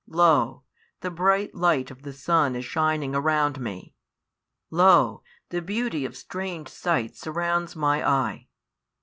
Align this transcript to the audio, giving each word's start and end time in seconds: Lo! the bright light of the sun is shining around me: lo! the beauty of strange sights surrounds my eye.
Lo! 0.07 0.63
the 1.01 1.11
bright 1.11 1.53
light 1.53 1.91
of 1.91 2.01
the 2.01 2.11
sun 2.11 2.55
is 2.55 2.65
shining 2.65 3.13
around 3.13 3.59
me: 3.59 3.93
lo! 4.71 5.21
the 5.49 5.61
beauty 5.61 6.05
of 6.05 6.17
strange 6.17 6.69
sights 6.69 7.19
surrounds 7.19 7.75
my 7.75 8.03
eye. 8.03 8.47